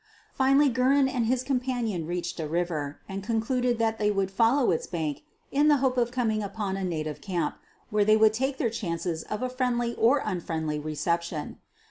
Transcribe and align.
Finally, 0.33 0.67
Guerin 0.69 1.07
and 1.07 1.27
his 1.27 1.43
companion 1.43 2.07
reached 2.07 2.39
a 2.39 2.47
river 2.47 2.97
and 3.07 3.21
concluded 3.23 3.77
that 3.77 3.99
they 3.99 4.09
would 4.09 4.31
follow 4.31 4.71
its 4.71 4.87
bank 4.87 5.21
in 5.51 5.67
the 5.67 5.77
hope 5.77 5.95
of 5.95 6.09
coming 6.09 6.41
upon 6.41 6.75
a 6.75 6.83
native 6.83 7.21
camp, 7.21 7.57
where 7.91 8.03
they 8.03 8.17
would 8.17 8.33
take 8.33 8.57
chances 8.71 9.21
of 9.21 9.43
a 9.43 9.47
friendly 9.49 9.93
or 9.93 10.23
unfriendly 10.25 10.79
re 10.79 10.95
ception. 10.95 11.57